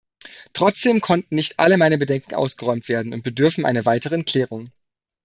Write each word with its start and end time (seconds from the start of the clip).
Trotzdem 0.55 0.99
konnten 0.99 1.35
nicht 1.35 1.59
alle 1.59 1.77
meine 1.77 1.99
Bedenken 1.99 2.33
ausgeräumt 2.33 2.87
werden 2.89 3.13
und 3.13 3.21
bedürfen 3.21 3.67
einer 3.67 3.85
weiteren 3.85 4.25
Klärung. 4.25 4.65